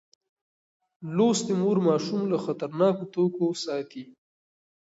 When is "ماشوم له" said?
1.87-2.37